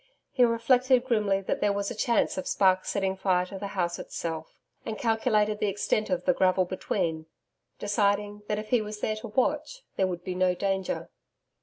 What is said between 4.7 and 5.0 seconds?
and